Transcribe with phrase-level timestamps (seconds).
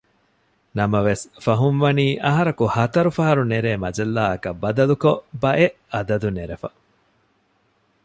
[0.77, 6.69] ނަމަވެސް ފަހުންވަނީ އަހަރަކު ހަތަރު ފަހަރު ނެރޭ މަޖައްލާއަކަށް ބަދަލުކޮށް ބައެއް އަދަދު ނެރެފަ